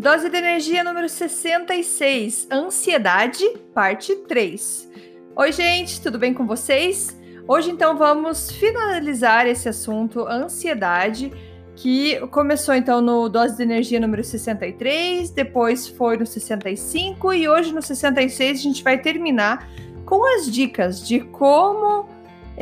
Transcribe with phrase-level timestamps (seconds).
[0.00, 4.88] Dose de energia número 66, ansiedade, parte 3.
[5.36, 7.14] Oi, gente, tudo bem com vocês?
[7.46, 11.30] Hoje então vamos finalizar esse assunto ansiedade,
[11.76, 17.70] que começou então no dose de energia número 63, depois foi no 65 e hoje
[17.74, 19.68] no 66 a gente vai terminar
[20.06, 22.08] com as dicas de como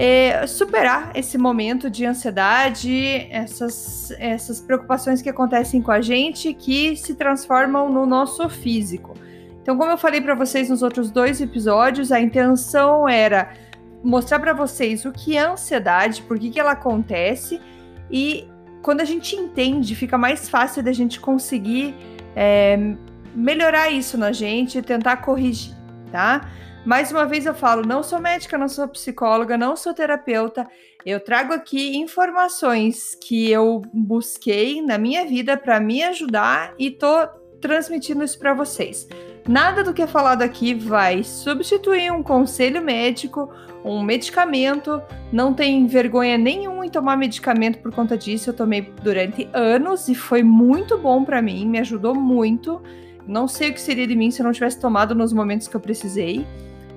[0.00, 6.96] é, superar esse momento de ansiedade, essas, essas preocupações que acontecem com a gente que
[6.96, 9.14] se transformam no nosso físico.
[9.60, 13.52] Então, como eu falei para vocês nos outros dois episódios, a intenção era
[14.00, 17.60] mostrar para vocês o que é ansiedade, por que, que ela acontece
[18.08, 18.46] e
[18.80, 21.92] quando a gente entende, fica mais fácil da gente conseguir
[22.36, 22.94] é,
[23.34, 25.74] melhorar isso na gente e tentar corrigir,
[26.12, 26.48] tá?
[26.88, 30.66] Mais uma vez eu falo, não sou médica, não sou psicóloga, não sou terapeuta.
[31.04, 37.28] Eu trago aqui informações que eu busquei na minha vida para me ajudar e tô
[37.60, 39.06] transmitindo isso para vocês.
[39.46, 43.52] Nada do que é falado aqui vai substituir um conselho médico,
[43.84, 45.02] um medicamento.
[45.30, 48.48] Não tem vergonha nenhuma em tomar medicamento por conta disso.
[48.48, 52.80] Eu tomei durante anos e foi muito bom para mim, me ajudou muito.
[53.26, 55.76] Não sei o que seria de mim se eu não tivesse tomado nos momentos que
[55.76, 56.46] eu precisei.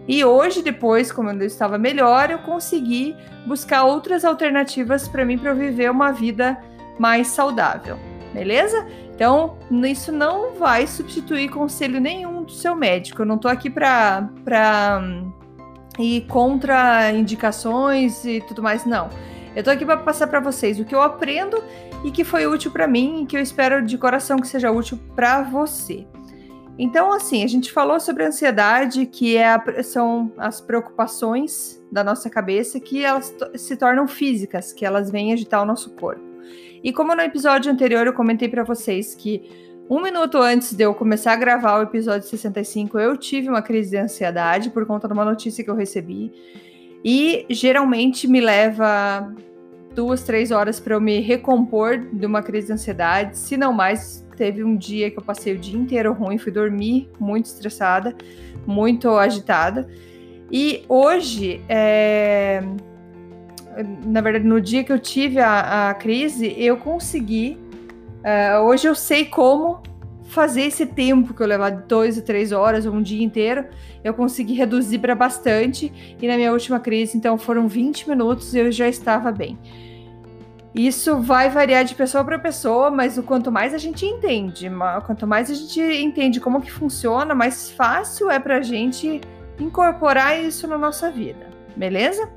[0.08, 5.54] E hoje, depois, como eu estava melhor, eu consegui buscar outras alternativas para mim para
[5.54, 6.58] viver uma vida
[7.00, 7.98] mais saudável,
[8.34, 8.86] beleza?
[9.14, 13.22] Então, isso não vai substituir conselho nenhum do seu médico.
[13.22, 14.28] Eu não estou aqui para
[16.00, 19.10] ir contra indicações e tudo mais, não.
[19.56, 21.64] Eu estou aqui para passar para vocês o que eu aprendo
[22.04, 24.98] e que foi útil para mim e que eu espero de coração que seja útil
[25.16, 26.08] para você.
[26.84, 32.04] Então, assim, a gente falou sobre a ansiedade, que é a, são as preocupações da
[32.04, 36.24] nossa cabeça que elas se tornam físicas, que elas vêm agitar o nosso corpo.
[36.84, 39.48] E como no episódio anterior eu comentei para vocês que
[39.88, 43.92] um minuto antes de eu começar a gravar o episódio 65, eu tive uma crise
[43.92, 46.34] de ansiedade por conta de uma notícia que eu recebi.
[47.06, 49.32] E geralmente me leva
[49.94, 54.26] duas, três horas para eu me recompor de uma crise de ansiedade, se não mais,
[54.36, 58.16] teve um dia que eu passei o dia inteiro ruim, fui dormir muito estressada,
[58.66, 59.88] muito agitada.
[60.52, 62.62] E hoje, é...
[64.06, 67.58] na verdade, no dia que eu tive a, a crise, eu consegui.
[68.24, 69.82] É, hoje eu sei como
[70.32, 73.66] fazer esse tempo que eu levava dois ou três horas ou um dia inteiro,
[74.02, 76.16] eu consegui reduzir para bastante.
[76.20, 79.60] E na minha última crise, então, foram 20 minutos e eu já estava bem.
[80.74, 84.72] Isso vai variar de pessoa para pessoa, mas o quanto mais a gente entende,
[85.06, 89.20] quanto mais a gente entende como que funciona, mais fácil é para a gente
[89.60, 92.32] incorporar isso na nossa vida, beleza?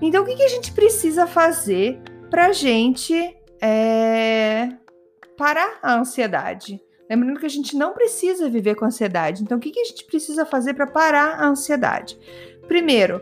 [0.00, 2.00] Então, o que, que a gente precisa fazer
[2.30, 4.68] para a gente é,
[5.36, 6.80] parar a ansiedade?
[7.10, 9.42] Lembrando que a gente não precisa viver com ansiedade.
[9.42, 12.16] Então, o que, que a gente precisa fazer para parar a ansiedade?
[12.68, 13.20] Primeiro,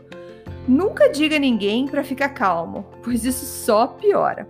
[0.68, 4.46] nunca diga a ninguém para ficar calmo, pois isso só piora.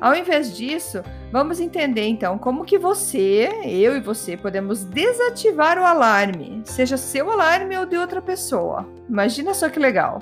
[0.00, 1.00] Ao invés disso,
[1.30, 7.30] vamos entender então como que você, eu e você, podemos desativar o alarme, seja seu
[7.30, 8.84] alarme ou de outra pessoa.
[9.08, 10.20] Imagina só que legal.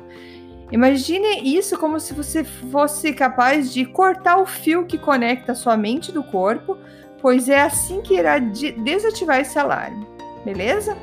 [0.71, 6.13] Imagine isso como se você fosse capaz de cortar o fio que conecta sua mente
[6.13, 6.77] do corpo,
[7.21, 10.07] pois é assim que irá de desativar esse alarme,
[10.45, 10.97] beleza?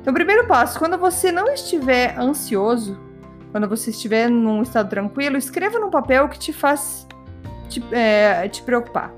[0.00, 2.96] Então, primeiro passo, quando você não estiver ansioso,
[3.50, 7.06] quando você estiver num estado tranquilo, escreva num papel que te faz
[7.68, 9.12] te, é, te preocupar?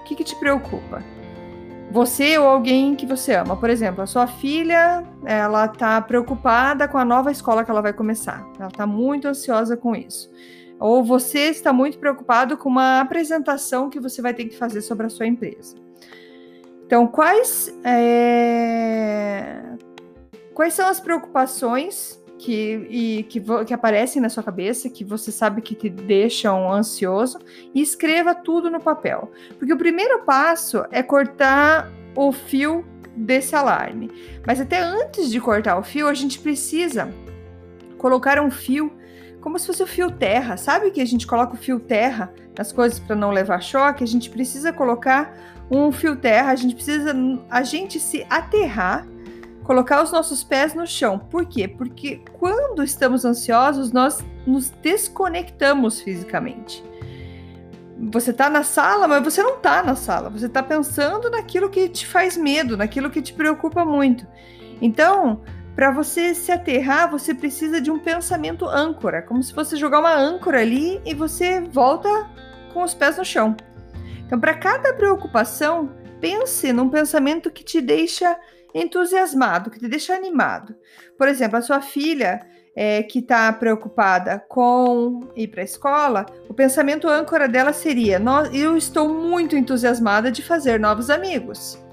[0.00, 1.02] O que, que te preocupa?
[1.90, 3.56] Você ou alguém que você ama.
[3.56, 7.92] Por exemplo, a sua filha, ela tá preocupada com a nova escola que ela vai
[7.92, 8.44] começar.
[8.58, 10.30] Ela tá muito ansiosa com isso.
[10.80, 15.06] Ou você está muito preocupado com uma apresentação que você vai ter que fazer sobre
[15.06, 15.83] a sua empresa.
[16.86, 19.62] Então, quais, é...
[20.52, 25.62] quais são as preocupações que, e, que, que aparecem na sua cabeça, que você sabe
[25.62, 27.38] que te deixam ansioso,
[27.74, 29.30] e escreva tudo no papel.
[29.58, 32.84] Porque o primeiro passo é cortar o fio
[33.16, 34.10] desse alarme.
[34.46, 37.12] Mas até antes de cortar o fio, a gente precisa
[37.96, 38.92] colocar um fio,
[39.44, 40.56] como se fosse o fio terra.
[40.56, 44.02] Sabe que a gente coloca o fio terra nas coisas para não levar choque?
[44.02, 45.36] A gente precisa colocar
[45.70, 47.14] um fio terra, a gente precisa
[47.50, 49.06] a gente se aterrar,
[49.62, 51.18] colocar os nossos pés no chão.
[51.18, 51.68] Por quê?
[51.68, 56.82] Porque quando estamos ansiosos, nós nos desconectamos fisicamente.
[58.12, 60.30] Você está na sala, mas você não está na sala.
[60.30, 64.26] Você está pensando naquilo que te faz medo, naquilo que te preocupa muito.
[64.80, 65.42] Então,
[65.74, 70.14] para você se aterrar, você precisa de um pensamento âncora, como se fosse jogar uma
[70.14, 72.08] âncora ali e você volta
[72.72, 73.56] com os pés no chão.
[74.24, 75.90] Então, para cada preocupação,
[76.20, 78.38] pense num pensamento que te deixa
[78.72, 80.74] entusiasmado, que te deixa animado.
[81.18, 82.40] Por exemplo, a sua filha
[82.74, 88.20] é, que está preocupada com ir para a escola, o pensamento âncora dela seria:
[88.52, 91.83] eu estou muito entusiasmada de fazer novos amigos.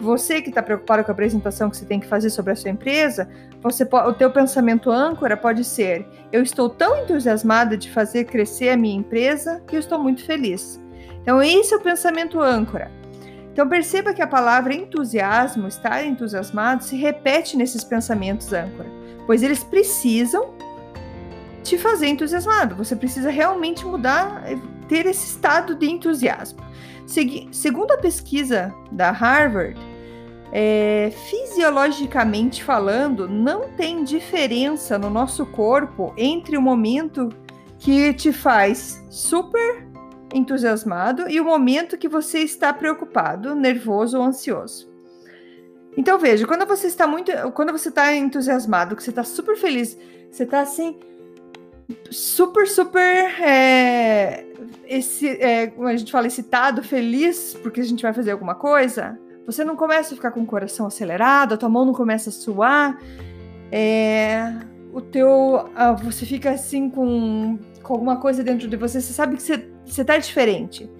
[0.00, 2.70] Você que está preocupado com a apresentação que você tem que fazer sobre a sua
[2.70, 3.28] empresa,
[3.60, 8.76] você o teu pensamento âncora pode ser: eu estou tão entusiasmada de fazer crescer a
[8.76, 10.80] minha empresa que eu estou muito feliz.
[11.22, 12.90] Então esse é o pensamento âncora.
[13.52, 19.00] Então perceba que a palavra entusiasmo, estar entusiasmado, se repete nesses pensamentos âncora
[19.30, 20.54] pois eles precisam
[21.62, 22.74] te fazer entusiasmado.
[22.74, 24.42] Você precisa realmente mudar,
[24.88, 26.60] ter esse estado de entusiasmo.
[27.52, 29.78] Segundo a pesquisa da Harvard,
[30.52, 37.28] é, fisiologicamente falando, não tem diferença no nosso corpo entre o momento
[37.78, 39.86] que te faz super
[40.32, 44.88] entusiasmado e o momento que você está preocupado, nervoso ou ansioso.
[45.96, 49.98] Então veja, quando você está muito, quando você está entusiasmado, que você está super feliz,
[50.30, 50.98] você está assim
[52.10, 54.46] super super é,
[54.86, 59.64] esse, é, a gente fala excitado, feliz porque a gente vai fazer alguma coisa, você
[59.64, 62.98] não começa a ficar com o coração acelerado, a tua mão não começa a suar,
[63.72, 64.52] é,
[64.92, 65.68] o teu,
[66.02, 70.04] você fica assim com, com alguma coisa dentro de você, você sabe que você, você
[70.04, 70.90] tá diferente.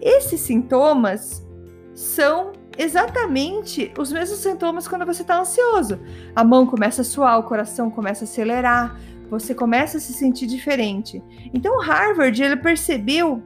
[0.00, 1.46] Esses sintomas
[1.94, 5.98] são exatamente os mesmos sintomas quando você está ansioso.
[6.34, 8.98] A mão começa a suar, o coração começa a acelerar,
[9.28, 11.22] você começa a se sentir diferente.
[11.52, 13.42] Então, Harvard ele percebeu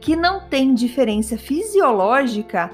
[0.00, 2.70] que não tem diferença fisiológica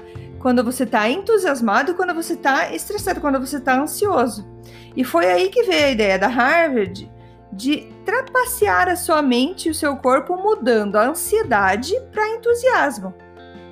[0.47, 4.47] quando você está entusiasmado e quando você está estressado, quando você está ansioso.
[4.95, 7.11] E foi aí que veio a ideia da Harvard
[7.51, 13.13] de trapacear a sua mente e o seu corpo mudando a ansiedade para entusiasmo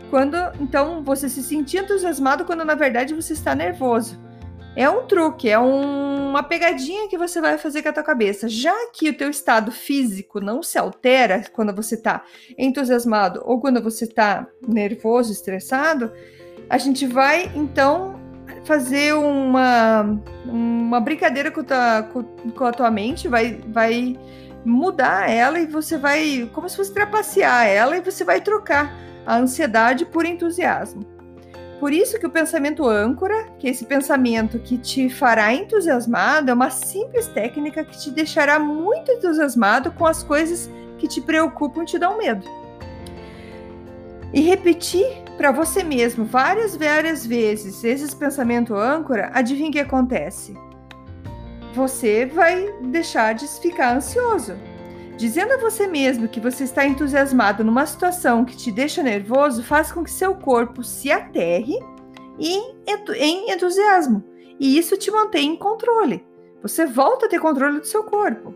[0.10, 4.19] quando então você se sentir entusiasmado quando na verdade você está nervoso.
[4.75, 8.50] É um truque, é um, uma pegadinha que você vai fazer com a tua cabeça.
[8.50, 12.25] Já que o teu estado físico não se altera quando você está
[12.57, 16.12] entusiasmado ou quando você está nervoso, estressado,
[16.69, 18.19] a gente vai então
[18.63, 24.17] fazer uma, uma brincadeira com, tua, com, com a tua mente, vai, vai
[24.65, 28.94] mudar ela e você vai, como se fosse trapacear ela e você vai trocar
[29.25, 31.06] a ansiedade por entusiasmo.
[31.79, 36.53] Por isso que o pensamento âncora, que é esse pensamento que te fará entusiasmado, é
[36.53, 41.85] uma simples técnica que te deixará muito entusiasmado com as coisas que te preocupam e
[41.85, 42.45] te dão medo.
[44.33, 50.55] E repetir para você mesmo várias, várias vezes esse pensamento âncora, adivinha o que acontece?
[51.73, 54.55] Você vai deixar de ficar ansioso.
[55.17, 59.92] Dizendo a você mesmo que você está entusiasmado numa situação que te deixa nervoso faz
[59.92, 61.77] com que seu corpo se aterre
[62.39, 64.23] em entusiasmo.
[64.59, 66.25] E isso te mantém em controle.
[66.61, 68.54] Você volta a ter controle do seu corpo.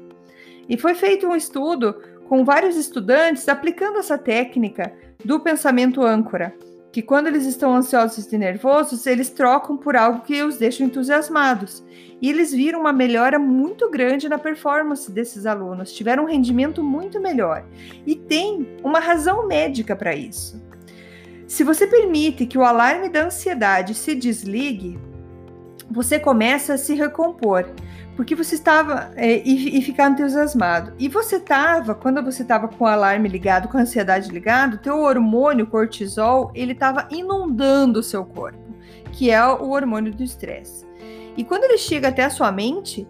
[0.67, 1.93] E foi feito um estudo
[2.27, 4.93] com vários estudantes aplicando essa técnica
[5.23, 6.53] do pensamento âncora
[6.99, 11.81] que quando eles estão ansiosos e nervosos, eles trocam por algo que os deixa entusiasmados.
[12.21, 17.21] E eles viram uma melhora muito grande na performance desses alunos, tiveram um rendimento muito
[17.21, 17.63] melhor.
[18.05, 20.61] E tem uma razão médica para isso.
[21.47, 24.99] Se você permite que o alarme da ansiedade se desligue,
[25.89, 27.65] você começa a se recompor
[28.19, 30.91] porque você estava é, e, e ficar entusiasmado.
[30.99, 34.99] E você estava, quando você estava com o alarme ligado, com a ansiedade ligado, teu
[34.99, 38.59] hormônio cortisol, ele estava inundando o seu corpo,
[39.13, 40.85] que é o hormônio do estresse.
[41.37, 43.07] E quando ele chega até a sua mente,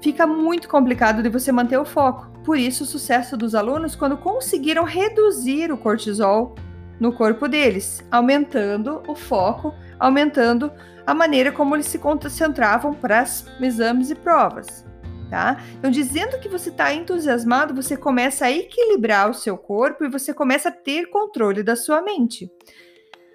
[0.00, 2.28] fica muito complicado de você manter o foco.
[2.42, 6.56] Por isso, o sucesso dos alunos quando conseguiram reduzir o cortisol
[6.98, 9.72] no corpo deles, aumentando o foco,
[10.02, 10.72] aumentando
[11.06, 13.24] a maneira como eles se concentravam para
[13.60, 14.84] exames e provas.
[15.30, 15.56] Tá?
[15.78, 20.34] Então, dizendo que você está entusiasmado, você começa a equilibrar o seu corpo e você
[20.34, 22.50] começa a ter controle da sua mente.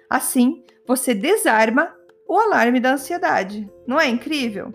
[0.08, 1.92] Assim, você desarma
[2.28, 3.68] o alarme da ansiedade.
[3.86, 4.72] Não é incrível?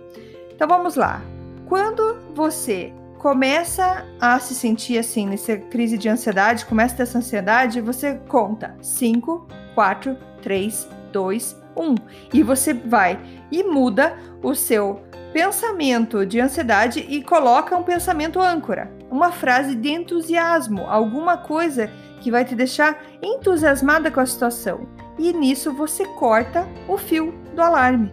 [0.54, 1.22] Então vamos lá.
[1.68, 7.20] Quando você começa a se sentir assim, nessa crise de ansiedade, começa a ter essa
[7.20, 11.96] ansiedade, você conta 5, 4, 3, 2, 1.
[12.34, 13.20] E você vai
[13.52, 15.02] e muda o seu
[15.32, 21.90] pensamento de ansiedade e coloca um pensamento âncora, uma frase de entusiasmo, alguma coisa
[22.22, 24.88] que vai te deixar entusiasmada com a situação.
[25.18, 28.12] E nisso você corta o fio do alarme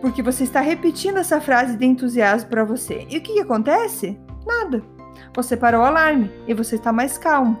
[0.00, 3.06] porque você está repetindo essa frase de entusiasmo para você.
[3.10, 4.18] E o que, que acontece?
[4.46, 4.82] Nada.
[5.34, 7.58] Você parou o alarme e você está mais calmo.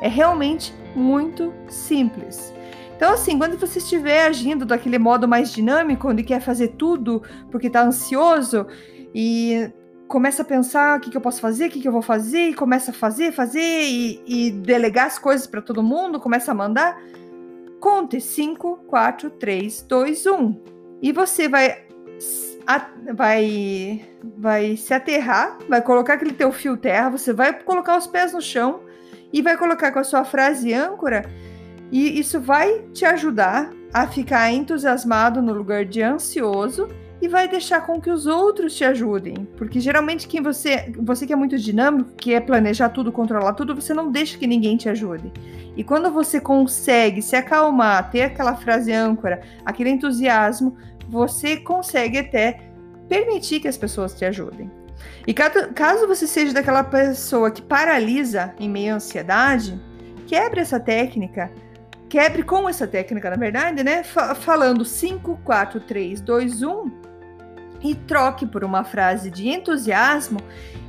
[0.00, 2.53] É realmente muito simples.
[2.96, 7.66] Então, assim, quando você estiver agindo daquele modo mais dinâmico, onde quer fazer tudo porque
[7.66, 8.66] está ansioso
[9.14, 9.70] e
[10.06, 12.50] começa a pensar o que, que eu posso fazer, o que, que eu vou fazer,
[12.50, 16.54] e começa a fazer, fazer e, e delegar as coisas para todo mundo, começa a
[16.54, 17.00] mandar,
[17.80, 20.60] conte 5, 4, 3, 2, 1
[21.02, 21.84] e você vai
[23.14, 24.02] vai
[24.38, 28.40] vai se aterrar, vai colocar aquele teu fio terra, você vai colocar os pés no
[28.40, 28.80] chão
[29.30, 31.24] e vai colocar com a sua frase âncora
[31.94, 36.88] e isso vai te ajudar a ficar entusiasmado no lugar de ansioso
[37.22, 41.32] e vai deixar com que os outros te ajudem, porque geralmente quem você, você que
[41.32, 44.88] é muito dinâmico, que é planejar tudo, controlar tudo, você não deixa que ninguém te
[44.88, 45.32] ajude.
[45.76, 50.76] E quando você consegue se acalmar, ter aquela frase âncora, aquele entusiasmo,
[51.08, 52.58] você consegue até
[53.08, 54.68] permitir que as pessoas te ajudem.
[55.28, 59.80] E caso você seja daquela pessoa que paralisa em meio à ansiedade,
[60.26, 61.52] quebre essa técnica,
[62.14, 64.04] quebre com essa técnica, na verdade, né?
[64.04, 66.90] falando 5, 4, 3, 2, 1
[67.82, 70.38] e troque por uma frase de entusiasmo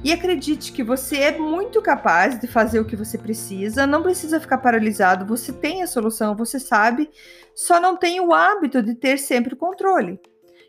[0.04, 4.40] e acredite que você é muito capaz de fazer o que você precisa, não precisa
[4.40, 7.10] ficar paralisado, você tem a solução, você sabe,
[7.56, 10.20] só não tem o hábito de ter sempre o controle.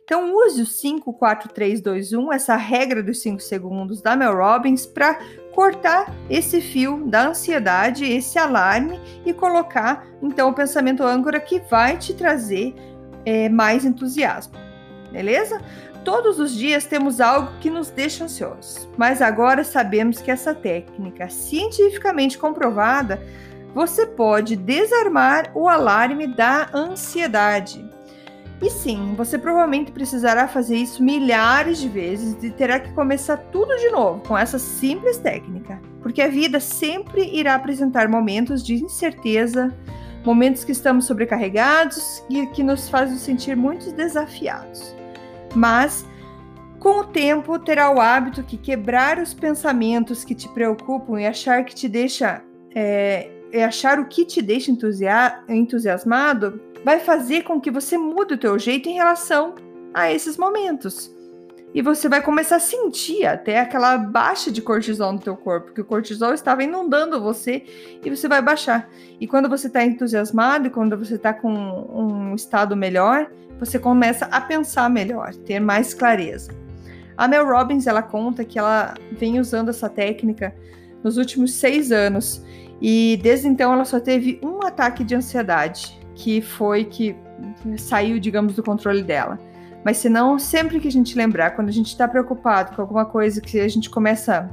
[0.07, 4.37] Então use o 5, 4, 3, 2, 1, essa regra dos 5 segundos da Mel
[4.37, 5.19] Robbins para
[5.53, 11.97] cortar esse fio da ansiedade, esse alarme e colocar então o pensamento âncora que vai
[11.97, 12.73] te trazer
[13.25, 14.55] é, mais entusiasmo.
[15.11, 15.61] Beleza?
[16.05, 21.29] Todos os dias temos algo que nos deixa ansiosos, mas agora sabemos que essa técnica,
[21.29, 23.21] cientificamente comprovada,
[23.75, 27.96] você pode desarmar o alarme da ansiedade.
[28.61, 33.77] E sim, você provavelmente precisará fazer isso milhares de vezes e terá que começar tudo
[33.77, 39.75] de novo com essa simples técnica, porque a vida sempre irá apresentar momentos de incerteza,
[40.25, 44.97] momentos que estamos sobrecarregados e que nos fazem sentir muito desafiados.
[45.55, 46.07] Mas
[46.79, 51.63] com o tempo terá o hábito que quebrar os pensamentos que te preocupam e achar
[51.65, 52.43] que te deixa
[52.75, 53.29] é,
[53.65, 54.73] achar o que te deixa
[55.49, 59.57] entusiasmado vai fazer com que você mude o teu jeito em relação
[59.93, 61.13] a esses momentos.
[61.75, 65.81] E você vai começar a sentir até aquela baixa de cortisol no teu corpo, porque
[65.81, 67.65] o cortisol estava inundando você
[68.05, 68.89] e você vai baixar.
[69.21, 74.27] E quando você está entusiasmado e quando você está com um estado melhor, você começa
[74.27, 76.53] a pensar melhor, ter mais clareza.
[77.17, 80.55] A Mel Robbins ela conta que ela vem usando essa técnica
[81.03, 82.45] nos últimos seis anos
[82.81, 87.15] e desde então ela só teve um ataque de ansiedade que foi que
[87.77, 89.39] saiu, digamos, do controle dela.
[89.85, 93.05] Mas se não, sempre que a gente lembrar, quando a gente está preocupado com alguma
[93.05, 94.51] coisa que a gente começa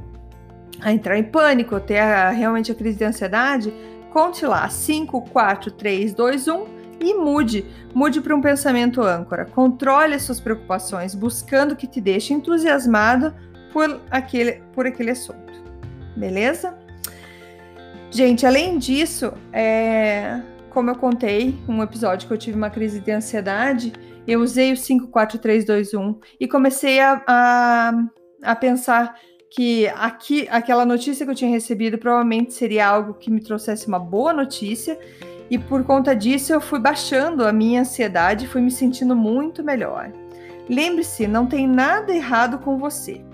[0.80, 3.74] a entrar em pânico, ter a, realmente a crise de ansiedade,
[4.12, 6.66] conte lá 5, 4, 3, 2, 1
[7.00, 7.66] e mude.
[7.92, 9.44] Mude para um pensamento âncora.
[9.44, 13.34] Controle as suas preocupações, buscando que te deixe entusiasmado
[13.72, 15.52] por aquele, por aquele assunto.
[16.16, 16.78] Beleza?
[18.10, 20.40] Gente, além disso, é,
[20.74, 23.92] como eu contei, um episódio que eu tive uma crise de ansiedade,
[24.26, 27.92] eu usei o 5, 4, 3, 2, 1 e comecei a, a,
[28.42, 29.14] a pensar
[29.48, 34.00] que aqui, aquela notícia que eu tinha recebido provavelmente seria algo que me trouxesse uma
[34.00, 34.98] boa notícia
[35.48, 39.62] e por conta disso eu fui baixando a minha ansiedade e fui me sentindo muito
[39.62, 40.10] melhor.
[40.68, 43.24] Lembre-se, não tem nada errado com você.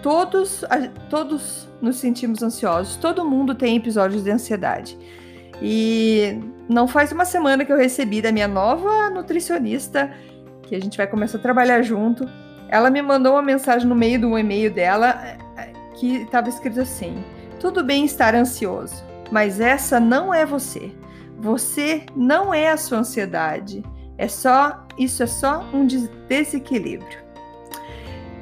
[0.00, 0.64] Todos,
[1.10, 4.96] todos nos sentimos ansiosos, todo mundo tem episódios de ansiedade.
[5.60, 10.12] E não faz uma semana que eu recebi da minha nova nutricionista,
[10.62, 12.28] que a gente vai começar a trabalhar junto.
[12.68, 15.20] Ela me mandou uma mensagem no meio do e-mail dela
[15.96, 17.22] que estava escrito assim:
[17.60, 20.90] Tudo bem estar ansioso, mas essa não é você.
[21.38, 23.82] Você não é a sua ansiedade.
[24.16, 27.18] É só, isso é só um desequilíbrio.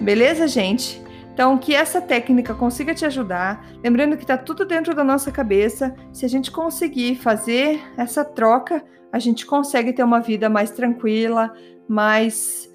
[0.00, 0.99] Beleza, gente?
[1.32, 3.64] Então, que essa técnica consiga te ajudar.
[3.82, 5.94] Lembrando que está tudo dentro da nossa cabeça.
[6.12, 11.52] Se a gente conseguir fazer essa troca, a gente consegue ter uma vida mais tranquila,
[11.88, 12.70] mais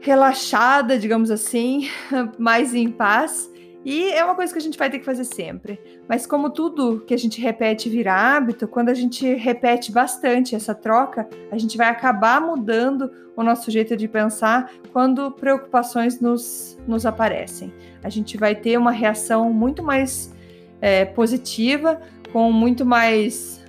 [0.00, 1.88] relaxada, digamos assim,
[2.38, 3.50] mais em paz.
[3.84, 5.78] E é uma coisa que a gente vai ter que fazer sempre.
[6.08, 10.74] Mas como tudo que a gente repete vira hábito, quando a gente repete bastante essa
[10.74, 17.04] troca, a gente vai acabar mudando o nosso jeito de pensar quando preocupações nos, nos
[17.04, 17.72] aparecem.
[18.02, 20.32] A gente vai ter uma reação muito mais
[20.80, 22.00] é, positiva,
[22.32, 23.62] com muito mais,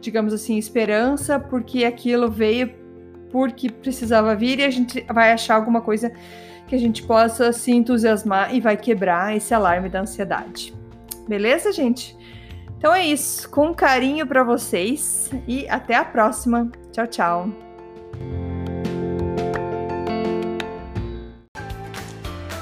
[0.00, 2.82] digamos assim, esperança, porque aquilo veio
[3.30, 6.12] porque precisava vir e a gente vai achar alguma coisa
[6.72, 10.72] que a gente possa se entusiasmar e vai quebrar esse alarme da ansiedade.
[11.28, 12.16] Beleza, gente?
[12.78, 13.46] Então é isso.
[13.50, 16.72] Com carinho para vocês e até a próxima.
[16.90, 17.48] Tchau, tchau.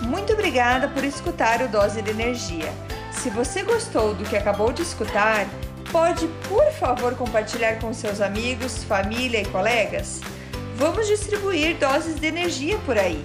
[0.03, 2.73] Muito obrigada por escutar o Dose de Energia.
[3.13, 5.47] Se você gostou do que acabou de escutar,
[5.93, 10.21] pode, por favor, compartilhar com seus amigos, família e colegas?
[10.75, 13.25] Vamos distribuir doses de energia por aí.